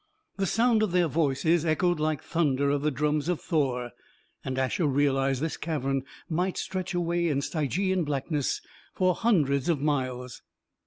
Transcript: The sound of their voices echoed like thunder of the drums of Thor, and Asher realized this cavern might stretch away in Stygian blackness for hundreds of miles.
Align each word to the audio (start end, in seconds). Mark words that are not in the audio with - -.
The 0.37 0.47
sound 0.47 0.81
of 0.81 0.93
their 0.93 1.07
voices 1.07 1.63
echoed 1.63 1.99
like 1.99 2.23
thunder 2.23 2.71
of 2.71 2.81
the 2.81 2.89
drums 2.89 3.29
of 3.29 3.39
Thor, 3.39 3.91
and 4.43 4.57
Asher 4.57 4.87
realized 4.87 5.43
this 5.43 5.57
cavern 5.57 6.05
might 6.27 6.57
stretch 6.57 6.95
away 6.95 7.27
in 7.27 7.39
Stygian 7.43 8.03
blackness 8.03 8.61
for 8.95 9.13
hundreds 9.13 9.69
of 9.69 9.79
miles. 9.79 10.41